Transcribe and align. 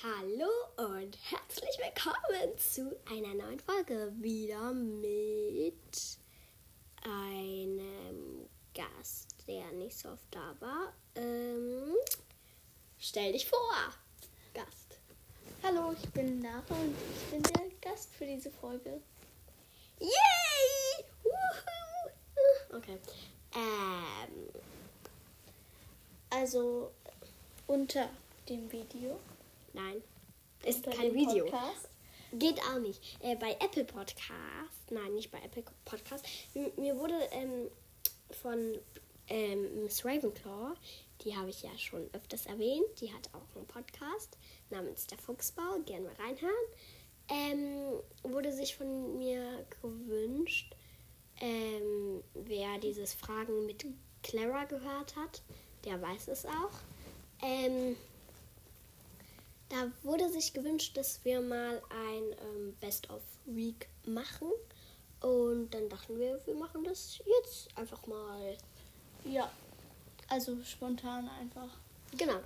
Hallo 0.00 0.48
und 0.76 1.18
herzlich 1.28 1.76
willkommen 1.78 2.56
zu 2.56 2.96
einer 3.10 3.34
neuen 3.34 3.58
Folge. 3.58 4.12
Wieder 4.18 4.72
mit 4.72 5.74
einem 7.02 8.48
Gast, 8.74 9.34
der 9.48 9.72
nicht 9.72 9.98
so 9.98 10.10
oft 10.10 10.26
da 10.30 10.54
war. 10.60 10.92
Ähm, 11.16 11.96
stell 12.98 13.32
dich 13.32 13.48
vor, 13.48 13.58
Gast. 14.54 15.00
Hallo, 15.64 15.92
ich 16.00 16.08
bin 16.10 16.42
Lara 16.42 16.62
und 16.68 16.94
ich 17.16 17.30
bin 17.30 17.42
der 17.42 17.68
Gast 17.80 18.14
für 18.14 18.26
diese 18.26 18.52
Folge. 18.52 19.00
Yay! 19.98 21.04
Woohoo! 21.24 22.76
Okay. 22.76 22.98
Ähm, 23.52 24.48
Also 26.30 26.92
unter 27.66 28.08
dem 28.48 28.70
Video. 28.70 29.18
Nein. 29.72 30.02
Ist 30.64 30.86
unter 30.86 30.98
kein 30.98 31.14
Video. 31.14 31.44
Podcast. 31.44 31.88
Geht 32.32 32.60
auch 32.62 32.78
nicht. 32.78 33.00
Äh, 33.20 33.36
bei 33.36 33.52
Apple 33.52 33.84
Podcast, 33.84 34.90
nein, 34.90 35.14
nicht 35.14 35.30
bei 35.30 35.38
Apple 35.38 35.64
Podcast. 35.84 36.26
M- 36.54 36.70
Mir 36.76 36.98
wurde 36.98 37.14
ähm, 37.30 37.70
von 38.42 38.78
ähm, 39.28 39.84
Miss 39.84 40.04
Ravenclaw, 40.04 40.74
die 41.22 41.34
habe 41.36 41.50
ich 41.50 41.62
ja 41.62 41.70
schon 41.78 42.08
öfters 42.12 42.46
erwähnt, 42.46 42.86
die 43.00 43.12
hat 43.12 43.30
auch 43.32 43.56
einen 43.56 43.66
Podcast 43.66 44.36
namens 44.70 45.06
Der 45.06 45.18
Fuchsbau, 45.18 45.78
gerne 45.86 46.06
mal 46.06 46.14
reinhören. 46.16 46.52
Ähm, 47.30 48.00
wurde 48.22 48.52
sich 48.52 48.74
von 48.76 49.16
mir 49.18 49.66
gewünscht, 49.82 50.74
ähm, 51.40 52.22
wer 52.34 52.78
dieses 52.78 53.14
Fragen 53.14 53.64
mit 53.66 53.84
Clara 54.22 54.64
gehört 54.64 55.14
hat, 55.16 55.42
der 55.84 56.00
weiß 56.02 56.28
es 56.28 56.44
auch. 56.46 56.70
Ähm, 57.42 57.96
da 59.68 59.90
wurde 60.02 60.30
sich 60.30 60.52
gewünscht, 60.52 60.96
dass 60.96 61.24
wir 61.24 61.40
mal 61.40 61.82
ein 61.90 62.22
ähm, 62.40 62.76
Best 62.80 63.10
of 63.10 63.22
Week 63.44 63.88
machen. 64.06 64.48
Und 65.20 65.70
dann 65.70 65.88
dachten 65.88 66.18
wir, 66.18 66.40
wir 66.46 66.54
machen 66.54 66.84
das 66.84 67.18
jetzt 67.26 67.76
einfach 67.76 68.06
mal. 68.06 68.56
Ja, 69.24 69.50
also 70.28 70.62
spontan 70.62 71.28
einfach. 71.28 71.68
Genau. 72.16 72.40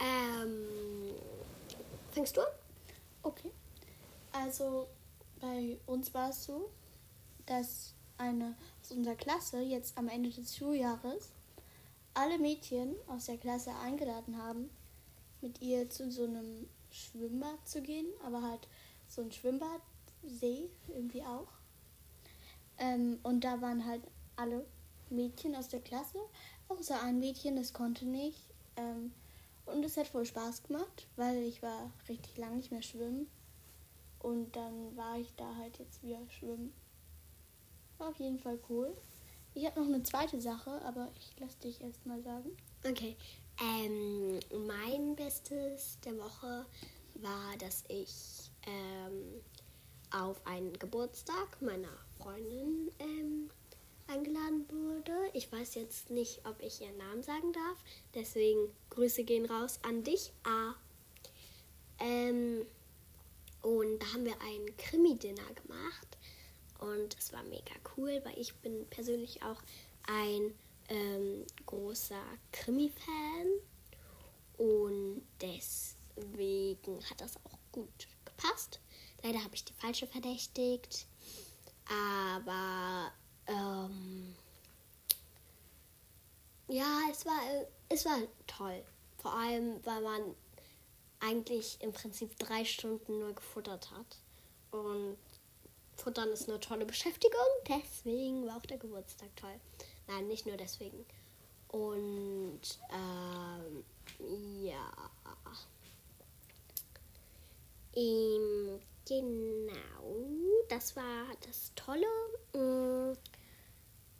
Ähm, 0.00 1.14
fängst 2.10 2.36
du 2.36 2.40
an? 2.40 2.48
Okay. 3.22 3.50
Also 4.32 4.88
bei 5.40 5.78
uns 5.86 6.12
war 6.12 6.30
es 6.30 6.44
so, 6.44 6.70
dass 7.46 7.94
eine 8.18 8.56
aus 8.82 8.90
unserer 8.90 9.14
Klasse 9.14 9.60
jetzt 9.60 9.96
am 9.96 10.08
Ende 10.08 10.30
des 10.30 10.56
Schuljahres 10.56 11.30
alle 12.14 12.38
Mädchen 12.38 12.94
aus 13.08 13.26
der 13.26 13.38
Klasse 13.38 13.70
eingeladen 13.82 14.36
haben, 14.38 14.70
mit 15.44 15.62
ihr 15.62 15.88
zu 15.88 16.10
so 16.10 16.24
einem 16.24 16.66
Schwimmbad 16.90 17.68
zu 17.68 17.82
gehen, 17.82 18.06
aber 18.24 18.42
halt 18.42 18.66
so 19.08 19.22
ein 19.22 19.30
Schwimmbadsee 19.30 20.70
irgendwie 20.88 21.22
auch. 21.22 21.48
Ähm, 22.78 23.20
und 23.22 23.44
da 23.44 23.60
waren 23.60 23.86
halt 23.86 24.02
alle 24.36 24.66
Mädchen 25.10 25.54
aus 25.54 25.68
der 25.68 25.80
Klasse, 25.80 26.18
außer 26.68 27.00
ein 27.02 27.20
Mädchen, 27.20 27.56
das 27.56 27.72
konnte 27.72 28.06
nicht. 28.06 28.40
Ähm, 28.76 29.12
und 29.66 29.84
es 29.84 29.96
hat 29.96 30.08
voll 30.08 30.26
Spaß 30.26 30.64
gemacht, 30.64 31.06
weil 31.16 31.36
ich 31.44 31.62
war 31.62 31.90
richtig 32.08 32.36
lange 32.36 32.56
nicht 32.56 32.72
mehr 32.72 32.82
schwimmen. 32.82 33.28
Und 34.18 34.56
dann 34.56 34.96
war 34.96 35.18
ich 35.18 35.32
da 35.36 35.54
halt 35.56 35.78
jetzt 35.78 36.02
wieder 36.02 36.18
schwimmen. 36.30 36.72
War 37.98 38.08
auf 38.08 38.18
jeden 38.18 38.38
Fall 38.38 38.58
cool. 38.68 38.96
Ich 39.54 39.64
habe 39.66 39.80
noch 39.80 39.86
eine 39.86 40.02
zweite 40.02 40.40
Sache, 40.40 40.82
aber 40.84 41.08
ich 41.16 41.38
lasse 41.38 41.58
dich 41.60 41.80
erst 41.80 42.04
mal 42.06 42.20
sagen. 42.22 42.56
Okay. 42.84 43.16
Ähm, 43.60 44.40
mein 44.66 45.14
Bestes 45.16 45.98
der 46.04 46.16
Woche 46.18 46.66
war, 47.14 47.56
dass 47.58 47.84
ich 47.88 48.50
ähm, 48.66 49.40
auf 50.10 50.44
einen 50.46 50.72
Geburtstag 50.78 51.60
meiner 51.60 51.96
Freundin 52.18 52.90
ähm, 52.98 53.50
eingeladen 54.06 54.66
wurde. 54.68 55.30
Ich 55.32 55.50
weiß 55.50 55.74
jetzt 55.76 56.10
nicht, 56.10 56.40
ob 56.46 56.60
ich 56.60 56.80
ihren 56.80 56.96
Namen 56.98 57.22
sagen 57.22 57.52
darf. 57.52 57.78
Deswegen 58.14 58.68
Grüße 58.90 59.24
gehen 59.24 59.46
raus 59.46 59.78
an 59.82 60.02
dich, 60.04 60.32
A. 60.44 60.74
Ähm, 62.00 62.66
und 63.62 63.98
da 64.00 64.12
haben 64.12 64.24
wir 64.24 64.40
ein 64.42 64.76
Krimi-Dinner 64.76 65.54
gemacht. 65.62 66.18
Und 66.80 67.16
es 67.18 67.32
war 67.32 67.42
mega 67.44 67.74
cool, 67.96 68.20
weil 68.24 68.38
ich 68.38 68.54
bin 68.56 68.86
persönlich 68.90 69.42
auch 69.42 69.62
ein 70.06 70.52
ähm, 70.88 71.46
großer 71.66 72.22
Krimi-Fan. 72.52 73.46
Und 74.56 75.22
deswegen 75.40 77.04
hat 77.10 77.20
das 77.20 77.36
auch 77.44 77.58
gut 77.72 78.08
gepasst. 78.24 78.80
Leider 79.22 79.42
habe 79.42 79.54
ich 79.54 79.64
die 79.64 79.72
falsche 79.72 80.06
verdächtigt. 80.06 81.06
Aber 81.88 83.12
ähm, 83.46 84.34
ja, 86.68 87.00
es 87.10 87.26
war, 87.26 87.40
es 87.88 88.04
war 88.04 88.18
toll. 88.46 88.84
Vor 89.18 89.34
allem, 89.34 89.84
weil 89.84 90.02
man 90.02 90.34
eigentlich 91.20 91.78
im 91.80 91.92
Prinzip 91.92 92.38
drei 92.38 92.64
Stunden 92.64 93.18
nur 93.18 93.34
gefuttert 93.34 93.90
hat. 93.90 94.18
Und 94.70 95.16
Futtern 95.96 96.28
ist 96.30 96.48
eine 96.48 96.60
tolle 96.60 96.84
Beschäftigung, 96.84 97.40
deswegen 97.68 98.46
war 98.46 98.56
auch 98.56 98.66
der 98.66 98.78
Geburtstag 98.78 99.34
toll. 99.36 99.60
Nein, 100.06 100.26
nicht 100.28 100.46
nur 100.46 100.56
deswegen. 100.56 101.04
Und 101.68 102.60
ähm, 102.90 103.84
ja. 104.64 104.92
Ähm, 107.96 108.80
genau, 109.06 110.26
das 110.68 110.96
war 110.96 111.26
das 111.46 111.72
Tolle. 111.74 112.06
Mm, 112.52 113.16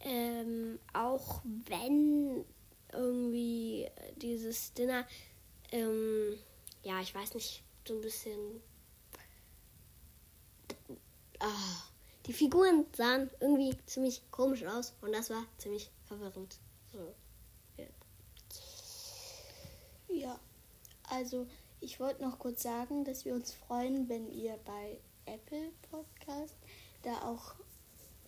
ähm, 0.01 0.79
auch 0.93 1.43
wenn 1.45 2.45
irgendwie 2.93 3.91
dieses 4.17 4.73
Dinner, 4.75 5.07
ähm, 5.73 6.39
ja, 6.83 7.01
ich 7.01 7.15
weiß 7.15 7.35
nicht, 7.35 7.65
so 7.87 7.95
ein 7.95 8.01
bisschen. 8.01 8.63
Ah, 11.41 11.83
die 12.27 12.33
Figuren 12.33 12.87
sahen 12.97 13.31
irgendwie 13.41 13.77
ziemlich 13.87 14.23
komisch 14.31 14.65
aus 14.65 14.95
und 15.01 15.13
das 15.13 15.31
war 15.31 15.45
ziemlich 15.59 15.91
verwirrend. 16.07 16.59
So. 16.93 17.15
Ja. 17.77 17.87
Ja, 20.09 20.41
also 21.11 21.47
ich 21.81 22.01
wollte 22.01 22.23
noch 22.23 22.39
kurz 22.39 22.63
sagen, 22.63 23.05
dass 23.05 23.25
wir 23.25 23.35
uns 23.35 23.53
freuen, 23.53 24.09
wenn 24.09 24.31
ihr 24.31 24.59
bei 24.65 24.99
Apple 25.27 25.71
Podcast 25.91 26.57
da 27.03 27.23
auch 27.23 27.55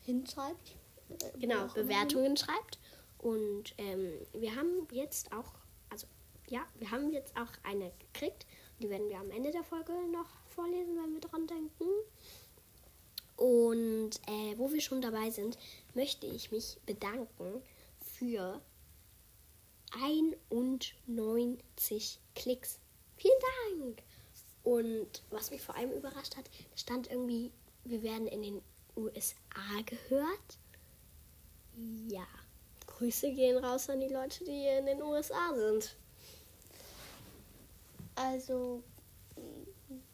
hinschreibt. 0.03 0.77
äh, 1.09 1.39
Genau, 1.39 1.67
Bewertungen 1.69 2.37
schreibt. 2.37 2.79
Und 3.19 3.75
ähm, 3.79 4.12
wir 4.33 4.55
haben 4.55 4.87
jetzt 4.91 5.33
auch, 5.33 5.55
also 5.91 6.06
ja, 6.49 6.61
wir 6.79 6.91
haben 6.91 7.12
jetzt 7.12 7.35
auch 7.37 7.51
eine 7.65 7.93
gekriegt. 7.99 8.47
Die 8.81 8.91
werden 8.91 9.09
wir 9.09 9.19
am 9.19 9.31
Ende 9.31 9.51
der 9.51 9.65
Folge 9.65 9.93
noch 10.12 10.29
vorlesen, 10.55 10.97
wenn 10.97 11.15
wir 11.15 11.21
dran 11.21 11.47
denken. 11.47 11.85
Und 13.37 14.13
äh, 14.29 14.57
wo 14.57 14.73
wir 14.73 14.81
schon 14.81 15.03
dabei 15.03 15.31
sind, 15.31 15.59
möchte 15.95 16.27
ich 16.27 16.51
mich 16.51 16.79
bedanken 16.87 17.63
für 18.01 18.61
91 20.03 22.19
Klicks. 22.35 22.81
Vielen 23.17 23.39
Dank! 23.81 24.03
Und 24.65 25.23
was 25.31 25.51
mich 25.51 25.63
vor 25.63 25.77
allem 25.77 25.93
überrascht 25.93 26.37
hat, 26.37 26.51
stand 26.75 27.11
irgendwie, 27.11 27.53
wir 27.85 28.03
werden 28.03 28.27
in 28.27 28.43
den 28.43 28.61
USA 28.97 29.81
gehört. 29.85 30.59
Ja, 32.09 32.27
Grüße 32.87 33.33
gehen 33.33 33.63
raus 33.63 33.91
an 33.91 34.01
die 34.01 34.09
Leute, 34.09 34.43
die 34.45 34.67
in 34.67 34.87
den 34.87 35.03
USA 35.03 35.55
sind. 35.55 35.95
Also, 38.15 38.83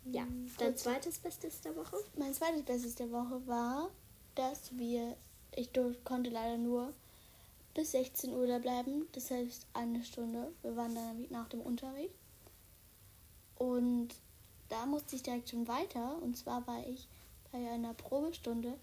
Ja, 0.04 0.26
dein 0.58 0.76
zweites 0.76 1.18
Bestes 1.18 1.60
der 1.60 1.76
Woche? 1.76 1.96
mein 2.16 2.34
zweites 2.34 2.62
Bestes 2.62 2.94
der 2.94 3.10
Woche 3.10 3.46
war, 3.46 3.90
dass 4.34 4.76
wir, 4.76 5.16
ich 5.54 5.70
konnte 6.04 6.30
leider 6.30 6.58
nur 6.58 6.92
bis 7.74 7.92
16 7.92 8.34
Uhr 8.34 8.46
da 8.46 8.58
bleiben, 8.58 9.06
das 9.12 9.30
heißt 9.30 9.66
eine 9.72 10.04
Stunde. 10.04 10.52
Wir 10.62 10.76
waren 10.76 10.94
dann 10.94 11.26
nach 11.30 11.48
dem 11.48 11.60
Unterricht. 11.60 12.14
Und 13.56 14.08
da 14.68 14.86
musste 14.86 15.16
ich 15.16 15.22
direkt 15.22 15.50
schon 15.50 15.68
weiter. 15.68 16.16
Und 16.22 16.36
zwar 16.36 16.66
war 16.66 16.86
ich 16.86 17.06
bei 17.50 17.58
einer 17.70 17.94
Probestunde 17.94 18.74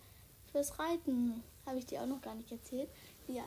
fürs 0.51 0.79
Reiten. 0.79 1.43
Habe 1.65 1.79
ich 1.79 1.85
dir 1.85 2.01
auch 2.01 2.07
noch 2.07 2.21
gar 2.21 2.35
nicht 2.35 2.51
erzählt. 2.51 2.89
Ja. 3.27 3.43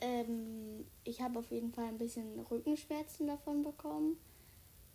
Ähm, 0.00 0.86
ich 1.04 1.20
habe 1.20 1.38
auf 1.38 1.50
jeden 1.50 1.72
Fall 1.72 1.86
ein 1.86 1.98
bisschen 1.98 2.40
Rückenschmerzen 2.50 3.26
davon 3.26 3.62
bekommen, 3.62 4.18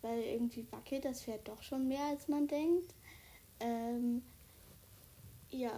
weil 0.02 0.22
irgendwie 0.22 0.66
wackelt 0.70 1.04
das 1.04 1.22
Pferd 1.22 1.46
doch 1.48 1.62
schon 1.62 1.88
mehr, 1.88 2.04
als 2.06 2.28
man 2.28 2.46
denkt. 2.46 2.94
Ähm, 3.60 4.22
ja, 5.50 5.72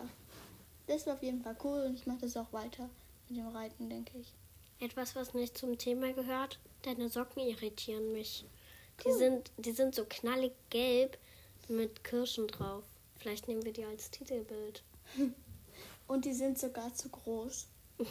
das 0.87 1.07
war 1.07 1.15
auf 1.15 1.23
jeden 1.23 1.43
Fall 1.43 1.57
cool 1.65 1.85
und 1.87 1.95
ich 1.95 2.07
mache 2.07 2.21
das 2.21 2.37
auch 2.37 2.53
weiter 2.53 2.89
mit 3.29 3.39
dem 3.39 3.49
Reiten, 3.49 3.89
denke 3.89 4.19
ich. 4.19 4.35
Etwas, 4.81 5.15
was 5.15 5.35
nicht 5.35 5.57
zum 5.57 5.79
Thema 5.79 6.13
gehört. 6.13 6.59
Deine 6.83 7.09
Socken 7.09 7.43
irritieren 7.43 8.13
mich. 8.13 8.45
Die 9.05 9.13
sind, 9.13 9.51
die 9.57 9.73
sind 9.73 9.95
so 9.95 10.05
knallig 10.09 10.53
gelb 10.71 11.19
mit 11.69 12.05
Kirschen 12.05 12.49
drauf. 12.49 12.85
Vielleicht 13.17 13.49
nehmen 13.49 13.65
wir 13.65 13.73
die 13.73 13.85
als 13.85 14.11
Titelbild. 14.11 14.83
Und 16.09 16.25
die 16.25 16.33
sind 16.33 16.59
sogar 16.59 16.93
zu 16.95 17.09
groß. 17.09 17.69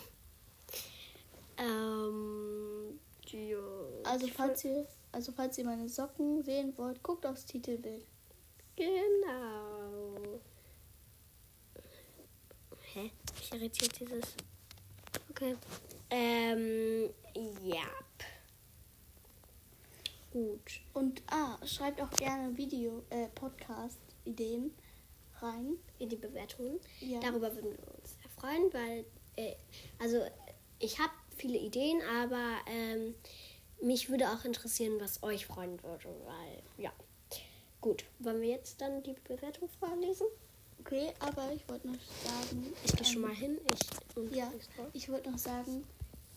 Ähm, 1.58 3.00
ja. 3.28 3.60
Also 4.04 4.28
falls 4.28 4.66
ihr, 4.66 4.88
also 5.12 5.32
falls 5.32 5.58
ihr 5.58 5.66
meine 5.66 5.90
Socken 5.90 6.44
sehen 6.44 6.74
wollt, 6.78 7.02
guckt 7.04 7.26
aufs 7.26 7.46
Titelbild. 7.46 8.06
Genau. 8.76 10.40
Hä? 12.94 13.12
Mich 13.36 13.54
irritiert 13.54 14.00
dieses. 14.00 14.36
Okay. 15.30 15.56
Ähm, 16.10 17.10
ja. 17.64 17.88
Gut. 20.32 20.82
Und 20.94 21.22
ah, 21.28 21.58
schreibt 21.66 22.02
auch 22.02 22.10
gerne 22.12 22.58
Video, 22.58 23.04
äh, 23.10 23.28
Podcast-Ideen 23.36 24.72
rein. 25.40 25.78
In 26.00 26.10
die 26.10 26.16
Bewertungen. 26.16 26.80
Ja. 27.00 27.20
Darüber 27.20 27.54
würden 27.54 27.72
wir 27.72 27.96
uns 27.96 28.16
sehr 28.22 28.30
freuen, 28.32 28.74
weil, 28.74 29.06
äh, 29.36 29.56
also, 30.00 30.26
ich 30.80 31.00
habe 31.00 31.12
viele 31.36 31.58
Ideen, 31.58 32.02
aber 32.02 32.58
ähm, 32.68 33.16
mich 33.82 34.10
würde 34.10 34.30
auch 34.30 34.46
interessieren, 34.46 35.00
was 35.00 35.24
euch 35.24 35.46
freuen 35.46 35.82
würde, 35.84 36.08
weil, 36.26 36.64
ja. 36.78 36.92
Gut, 37.82 38.06
wollen 38.20 38.42
wir 38.42 38.50
jetzt 38.50 38.80
dann 38.80 39.02
die 39.02 39.16
Bewertung 39.28 39.68
vorlesen? 39.80 40.28
Okay, 40.80 41.14
aber 41.20 41.52
ich 41.54 41.68
wollte 41.68 41.88
noch 41.88 42.00
sagen. 42.24 42.74
Ich 42.86 42.92
gehe 42.94 43.06
ähm, 43.06 43.12
schon 43.14 43.22
mal 43.22 43.34
hin. 43.34 43.60
Ich, 43.74 44.18
und 44.18 44.36
Ja, 44.36 44.52
ich 44.94 45.10
wollte 45.10 45.32
noch 45.32 45.38
sagen, 45.40 45.84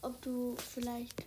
ob 0.02 0.20
du 0.22 0.56
vielleicht, 0.56 1.24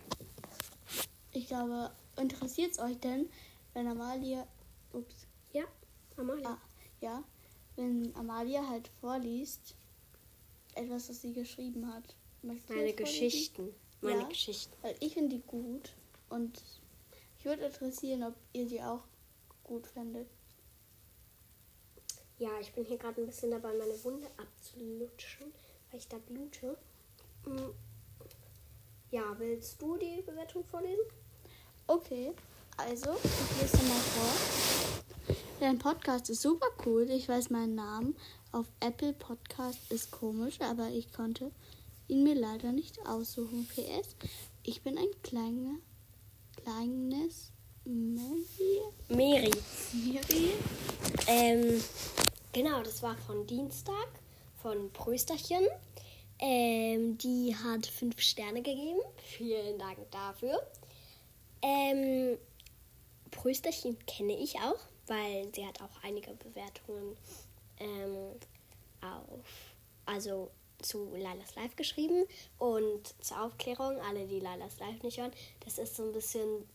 ich 1.32 1.46
glaube, 1.46 1.90
interessiert 2.16 2.72
es 2.72 2.78
euch 2.78 2.98
denn, 2.98 3.28
wenn 3.74 3.86
Amalia, 3.86 4.46
ups, 4.92 5.26
Ja, 5.52 5.64
Amalia. 6.16 6.50
ah, 6.50 6.58
ja, 7.00 7.22
wenn 7.76 8.12
Amalia 8.16 8.66
halt 8.68 8.88
vorliest, 9.00 9.74
etwas, 10.74 11.08
was 11.08 11.20
sie 11.22 11.32
geschrieben 11.32 11.92
hat. 11.92 12.16
Möchtest 12.42 12.70
Meine? 12.70 12.92
Geschichten. 12.92 13.74
Meine 14.00 14.22
Ja. 14.22 14.28
Geschichten. 14.28 14.72
Weil 14.82 14.94
ich 15.00 15.14
finde 15.14 15.36
die 15.36 15.42
gut 15.42 15.92
und 16.30 16.62
ich 17.38 17.44
würde 17.44 17.64
interessieren, 17.64 18.22
ob 18.24 18.34
ihr 18.52 18.66
die 18.66 18.82
auch 18.82 19.04
gut 19.62 19.86
findet. 19.86 20.28
Ja, 22.38 22.50
ich 22.60 22.72
bin 22.72 22.84
hier 22.84 22.98
gerade 22.98 23.20
ein 23.20 23.26
bisschen 23.26 23.50
dabei, 23.50 23.72
meine 23.74 24.04
Wunde 24.04 24.28
abzulutschen, 24.36 25.52
weil 25.90 25.98
ich 25.98 26.08
da 26.08 26.18
blute. 26.18 26.78
Mm. 27.44 27.70
Ja, 29.10 29.34
willst 29.38 29.80
du 29.80 29.96
die 29.96 30.22
Bewertung 30.22 30.64
vorlesen? 30.64 31.02
Okay, 31.86 32.34
also, 32.76 33.16
ich 33.24 33.62
lese 33.62 33.76
mal 33.88 33.98
vor. 33.98 35.34
Dein 35.58 35.78
Podcast 35.78 36.30
ist 36.30 36.42
super 36.42 36.68
cool. 36.86 37.10
Ich 37.10 37.28
weiß 37.28 37.50
meinen 37.50 37.74
Namen. 37.74 38.14
Auf 38.52 38.66
Apple 38.78 39.14
Podcast 39.14 39.90
ist 39.90 40.12
komisch, 40.12 40.60
aber 40.60 40.88
ich 40.90 41.12
konnte 41.12 41.50
ihn 42.06 42.22
mir 42.22 42.36
leider 42.36 42.70
nicht 42.70 43.04
aussuchen. 43.04 43.66
PS, 43.66 44.14
ich 44.62 44.82
bin 44.82 44.96
ein 44.96 45.22
kleiner, 45.24 45.74
kleines 46.68 47.50
Mary. 47.86 48.82
Mary. 49.08 49.50
Mary? 49.94 50.52
Ähm, 51.26 51.82
genau, 52.52 52.82
das 52.82 53.02
war 53.02 53.16
von 53.16 53.46
Dienstag, 53.46 54.08
von 54.60 54.90
Prösterchen. 54.92 55.66
Ähm, 56.38 57.16
die 57.16 57.56
hat 57.56 57.86
fünf 57.86 58.20
Sterne 58.20 58.60
gegeben. 58.60 59.00
Vielen 59.16 59.78
Dank 59.78 59.98
dafür. 60.10 60.60
Ähm, 61.62 62.36
Prösterchen 63.30 63.96
kenne 64.06 64.36
ich 64.38 64.56
auch, 64.56 64.78
weil 65.06 65.48
sie 65.54 65.66
hat 65.66 65.80
auch 65.80 66.02
einige 66.02 66.34
Bewertungen 66.34 67.16
ähm, 67.78 68.36
auf, 69.00 69.40
also 70.04 70.50
zu 70.80 71.14
Lailas 71.14 71.54
Live 71.56 71.76
geschrieben. 71.76 72.24
Und 72.58 73.14
zur 73.24 73.42
Aufklärung, 73.42 74.00
alle, 74.00 74.26
die 74.26 74.40
Lailas 74.40 74.78
Live 74.78 75.02
nicht 75.02 75.18
hören, 75.18 75.32
das 75.64 75.78
ist 75.78 75.96
so 75.96 76.04
ein 76.04 76.12
bisschen 76.12 76.68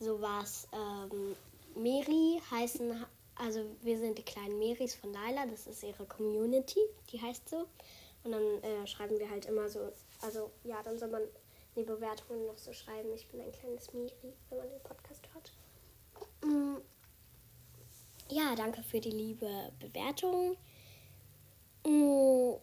sowas. 0.00 0.68
Ähm, 0.72 1.36
Meri 1.74 2.40
heißen, 2.50 3.04
also 3.36 3.64
wir 3.82 3.98
sind 3.98 4.18
die 4.18 4.24
kleinen 4.24 4.58
Meris 4.58 4.94
von 4.94 5.12
Laila, 5.12 5.46
das 5.46 5.66
ist 5.66 5.82
ihre 5.82 6.06
Community, 6.06 6.80
die 7.12 7.20
heißt 7.20 7.48
so. 7.48 7.66
Und 8.24 8.32
dann 8.32 8.62
äh, 8.62 8.86
schreiben 8.86 9.18
wir 9.18 9.30
halt 9.30 9.46
immer 9.46 9.68
so, 9.68 9.92
also 10.22 10.50
ja, 10.64 10.82
dann 10.82 10.98
soll 10.98 11.08
man 11.08 11.22
die 11.76 11.84
Bewertungen 11.84 12.46
noch 12.46 12.58
so 12.58 12.72
schreiben, 12.72 13.12
ich 13.14 13.28
bin 13.28 13.40
ein 13.40 13.52
kleines 13.52 13.92
Miri, 13.92 14.34
wenn 14.50 14.58
man 14.58 14.68
den 14.68 14.82
Podcast 14.82 15.28
hört. 15.32 15.52
Mm. 16.44 16.78
Ja, 18.30 18.54
danke 18.56 18.82
für 18.82 19.00
die 19.00 19.10
liebe 19.10 19.72
Bewertung. 19.78 20.56
Mm. 21.86 22.54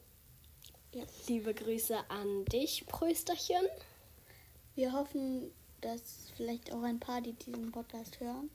Ja, 0.96 1.04
liebe 1.28 1.54
Grüße 1.54 2.10
an 2.10 2.46
dich, 2.46 2.86
Prösterchen. 2.88 3.68
Wir 4.76 4.94
hoffen, 4.94 5.52
dass 5.82 6.32
vielleicht 6.38 6.72
auch 6.72 6.84
ein 6.84 7.02
paar, 7.02 7.20
die 7.20 7.34
diesen 7.34 7.70
Podcast 7.74 8.18
hören, 8.22 8.50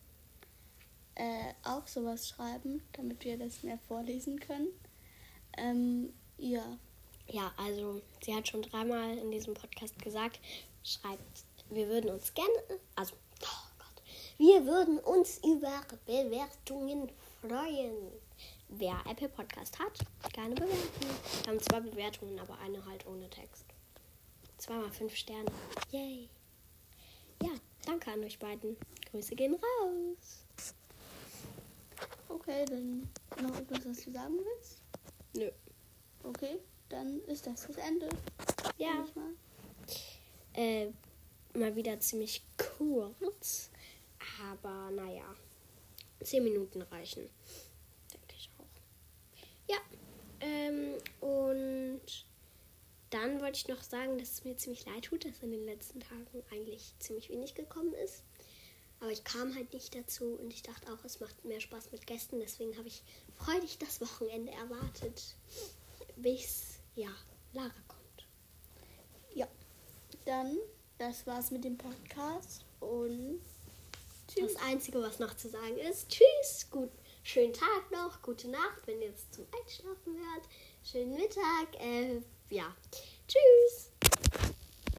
äh, 1.16 1.52
auch 1.64 1.86
sowas 1.86 2.30
schreiben, 2.30 2.82
damit 2.94 3.26
wir 3.26 3.36
das 3.36 3.62
mehr 3.62 3.78
vorlesen 3.86 4.40
können. 4.40 4.68
Ähm, 5.58 6.14
ja, 6.38 6.78
Ja, 7.32 7.52
also 7.58 8.00
sie 8.22 8.34
hat 8.34 8.48
schon 8.48 8.62
dreimal 8.62 9.18
in 9.18 9.30
diesem 9.30 9.52
Podcast 9.52 10.00
gesagt, 10.02 10.40
schreibt, 10.82 11.44
wir 11.68 11.88
würden 11.88 12.10
uns 12.10 12.32
gerne, 12.32 12.80
also, 12.96 13.14
wir 14.40 14.64
würden 14.64 14.98
uns 15.00 15.38
über 15.44 15.82
Bewertungen 16.06 17.12
freuen. 17.42 17.94
Wer 18.70 18.98
Apple 19.06 19.28
Podcast 19.28 19.78
hat, 19.78 19.98
gerne 20.32 20.54
bewerten. 20.54 21.06
Wir 21.42 21.46
haben 21.52 21.60
zwei 21.60 21.80
Bewertungen, 21.80 22.38
aber 22.40 22.56
eine 22.60 22.82
halt 22.86 23.06
ohne 23.06 23.28
Text. 23.28 23.66
Zweimal 24.56 24.90
fünf 24.92 25.14
Sterne. 25.14 25.44
Yay. 25.90 26.30
Ja, 27.42 27.50
danke 27.84 28.12
an 28.12 28.24
euch 28.24 28.38
beiden. 28.38 28.78
Grüße 29.10 29.36
gehen 29.36 29.56
raus. 29.56 30.46
okay, 32.30 32.64
dann 32.64 33.10
noch 33.42 33.58
etwas, 33.58 33.84
was 33.84 34.04
du 34.04 34.10
sagen 34.10 34.38
willst? 34.38 34.80
Nö. 35.34 35.50
Okay, 36.24 36.58
dann 36.88 37.20
ist 37.26 37.46
das 37.46 37.66
das 37.66 37.76
Ende. 37.76 38.08
Ja. 38.78 39.04
mal. 39.14 39.34
Äh, 40.54 40.86
mal 41.52 41.76
wieder 41.76 42.00
ziemlich 42.00 42.42
kurz. 42.56 43.70
Aber 44.42 44.90
naja, 44.90 45.34
zehn 46.22 46.44
Minuten 46.44 46.82
reichen. 46.82 47.28
Denke 48.12 48.34
ich 48.36 48.50
auch. 48.58 49.68
Ja. 49.68 49.78
Ähm, 50.40 50.94
und 51.20 52.26
dann 53.10 53.40
wollte 53.40 53.58
ich 53.58 53.68
noch 53.68 53.82
sagen, 53.82 54.18
dass 54.18 54.32
es 54.32 54.44
mir 54.44 54.56
ziemlich 54.56 54.86
leid 54.86 55.04
tut, 55.04 55.24
dass 55.24 55.42
in 55.42 55.50
den 55.50 55.64
letzten 55.64 56.00
Tagen 56.00 56.26
eigentlich 56.52 56.94
ziemlich 56.98 57.28
wenig 57.28 57.54
gekommen 57.54 57.92
ist. 57.94 58.24
Aber 59.00 59.10
ich 59.10 59.24
kam 59.24 59.54
halt 59.54 59.72
nicht 59.72 59.94
dazu 59.94 60.36
und 60.36 60.52
ich 60.52 60.62
dachte 60.62 60.92
auch, 60.92 61.04
es 61.04 61.20
macht 61.20 61.44
mehr 61.44 61.60
Spaß 61.60 61.90
mit 61.90 62.06
Gästen. 62.06 62.38
Deswegen 62.38 62.76
habe 62.76 62.88
ich 62.88 63.02
freudig 63.34 63.78
das 63.78 64.00
Wochenende 64.00 64.52
erwartet, 64.52 65.36
bis, 66.16 66.80
ja, 66.94 67.10
Lara 67.52 67.72
kommt. 67.88 68.28
Ja, 69.34 69.48
dann, 70.26 70.58
das 70.98 71.26
war's 71.26 71.50
mit 71.50 71.64
dem 71.64 71.78
Podcast 71.78 72.66
und 72.80 73.40
Tschüss. 74.30 74.54
Das 74.54 74.62
Einzige, 74.62 75.00
was 75.00 75.18
noch 75.18 75.34
zu 75.36 75.48
sagen 75.48 75.76
ist, 75.78 76.08
tschüss, 76.08 76.70
gut, 76.70 76.90
schönen 77.24 77.52
Tag 77.52 77.90
noch, 77.90 78.22
gute 78.22 78.48
Nacht, 78.48 78.86
wenn 78.86 79.02
ihr 79.02 79.10
es 79.10 79.28
zum 79.30 79.44
Einschlafen 79.60 80.16
hört, 80.16 80.48
schönen 80.84 81.14
Mittag, 81.16 81.80
äh, 81.80 82.20
ja, 82.48 82.74
tschüss. 83.26 83.89